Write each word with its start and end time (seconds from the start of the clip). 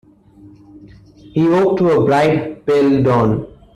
He 1.31 1.47
woke 1.47 1.77
to 1.77 1.91
a 1.91 2.03
bright, 2.03 2.65
pale 2.65 3.03
dawn. 3.03 3.45